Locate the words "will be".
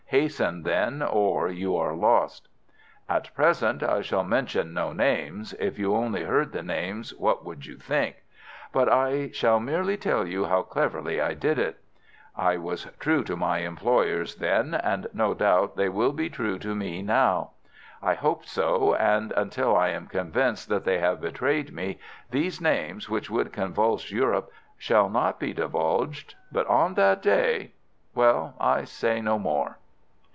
15.87-16.29